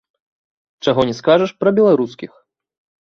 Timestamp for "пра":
1.65-1.69